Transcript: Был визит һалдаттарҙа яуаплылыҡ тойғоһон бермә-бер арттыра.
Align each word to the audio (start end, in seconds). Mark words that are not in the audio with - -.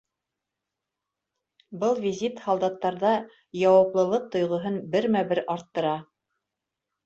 Был 1.83 1.99
визит 2.07 2.41
һалдаттарҙа 2.47 3.13
яуаплылыҡ 3.67 4.27
тойғоһон 4.39 4.83
бермә-бер 4.99 5.47
арттыра. 5.57 5.97